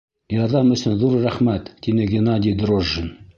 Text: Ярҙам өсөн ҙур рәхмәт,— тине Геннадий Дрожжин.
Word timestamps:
Ярҙам 0.35 0.71
өсөн 0.75 0.95
ҙур 1.03 1.13
рәхмәт,— 1.25 1.69
тине 1.89 2.09
Геннадий 2.15 2.57
Дрожжин. 2.65 3.13